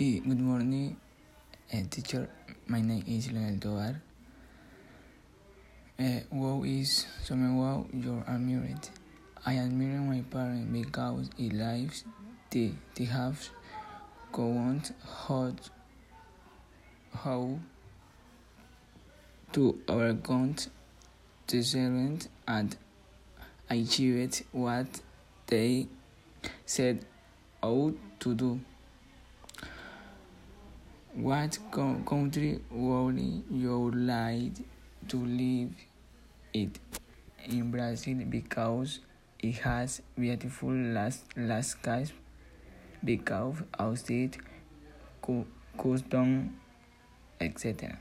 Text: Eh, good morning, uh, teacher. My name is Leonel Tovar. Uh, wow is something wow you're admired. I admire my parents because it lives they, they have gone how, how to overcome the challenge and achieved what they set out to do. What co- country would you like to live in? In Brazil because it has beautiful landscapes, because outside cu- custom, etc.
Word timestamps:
Eh, 0.00 0.20
good 0.20 0.38
morning, 0.38 0.96
uh, 1.74 1.82
teacher. 1.90 2.28
My 2.68 2.80
name 2.80 3.02
is 3.08 3.32
Leonel 3.32 3.58
Tovar. 3.58 4.00
Uh, 5.98 6.20
wow 6.30 6.62
is 6.62 7.04
something 7.24 7.58
wow 7.58 7.84
you're 7.92 8.22
admired. 8.28 8.88
I 9.44 9.56
admire 9.58 9.98
my 9.98 10.22
parents 10.30 10.70
because 10.70 11.30
it 11.36 11.52
lives 11.52 12.04
they, 12.48 12.74
they 12.94 13.06
have 13.06 13.48
gone 14.30 14.84
how, 15.24 15.52
how 17.12 17.58
to 19.50 19.82
overcome 19.88 20.54
the 21.48 21.60
challenge 21.60 22.28
and 22.46 22.76
achieved 23.68 24.44
what 24.52 25.00
they 25.48 25.88
set 26.64 26.98
out 27.64 27.94
to 28.20 28.34
do. 28.36 28.60
What 31.20 31.58
co- 31.72 32.00
country 32.06 32.60
would 32.70 33.18
you 33.50 33.90
like 33.90 34.52
to 35.08 35.16
live 35.16 35.72
in? 36.52 36.72
In 37.46 37.70
Brazil 37.70 38.18
because 38.30 39.00
it 39.40 39.56
has 39.66 40.00
beautiful 40.18 40.70
landscapes, 40.72 42.12
because 43.04 43.56
outside 43.78 44.36
cu- 45.22 45.46
custom, 45.76 46.56
etc. 47.40 47.98